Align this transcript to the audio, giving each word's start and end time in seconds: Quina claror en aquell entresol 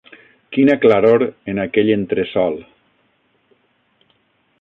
Quina 0.55 0.75
claror 0.85 1.25
en 1.53 1.61
aquell 1.63 1.91
entresol 1.97 2.57